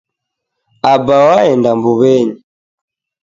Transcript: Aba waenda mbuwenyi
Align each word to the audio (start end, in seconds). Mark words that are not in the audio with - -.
Aba 0.93 1.17
waenda 1.27 1.71
mbuwenyi 1.77 2.37